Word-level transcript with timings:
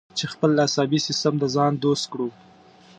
چې 0.17 0.25
خپل 0.33 0.51
عصبي 0.65 0.99
سیستم 1.07 1.33
د 1.39 1.43
ځان 1.55 1.71
دوست 1.83 2.05
کړو. 2.11 2.27